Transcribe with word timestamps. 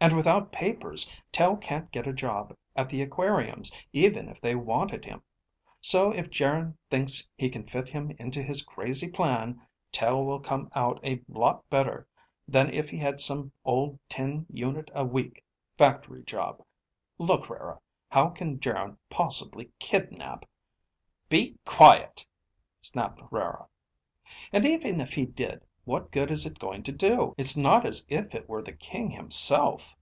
And 0.00 0.14
without 0.14 0.52
papers, 0.52 1.10
Tel 1.32 1.56
can't 1.56 1.90
get 1.90 2.06
a 2.06 2.12
job 2.12 2.54
at 2.76 2.88
the 2.88 3.02
aquariums, 3.02 3.72
even 3.92 4.28
if 4.28 4.40
they 4.40 4.54
wanted 4.54 5.04
him. 5.04 5.24
So 5.80 6.12
if 6.12 6.30
Geryn 6.30 6.78
thinks 6.88 7.28
he 7.34 7.50
can 7.50 7.64
fit 7.66 7.88
him 7.88 8.12
into 8.16 8.40
his 8.40 8.62
crazy 8.62 9.10
plan, 9.10 9.60
Tel 9.90 10.24
will 10.24 10.38
come 10.38 10.70
out 10.72 11.00
a 11.04 11.20
lot 11.26 11.68
better 11.68 12.06
than 12.46 12.72
if 12.72 12.90
he 12.90 12.96
had 12.98 13.18
some 13.18 13.50
old 13.64 13.98
ten 14.08 14.46
unit 14.52 14.88
a 14.94 15.04
week 15.04 15.42
factory 15.76 16.22
job. 16.22 16.64
Look, 17.18 17.50
Rara, 17.50 17.80
how 18.08 18.30
can 18.30 18.60
Geryn 18.60 18.98
possibly 19.10 19.68
kidnap..." 19.80 20.44
"Be 21.28 21.56
quiet," 21.64 22.24
snapped 22.82 23.20
Rara. 23.32 23.66
"And 24.52 24.64
even 24.64 25.00
if 25.00 25.14
he 25.14 25.26
did, 25.26 25.64
what 25.84 26.10
good 26.10 26.30
is 26.30 26.44
it 26.44 26.58
going 26.58 26.82
to 26.82 26.92
do? 26.92 27.34
It's 27.38 27.56
not 27.56 27.86
as 27.86 28.04
if 28.10 28.34
it 28.34 28.46
were 28.46 28.60
the 28.60 28.74
king 28.74 29.08
himself." 29.08 29.94